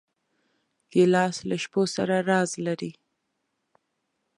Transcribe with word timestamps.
ګیلاس 0.91 1.35
له 1.49 1.55
شپو 1.63 1.81
سره 1.95 2.15
راز 2.29 2.51
لري. 2.65 2.91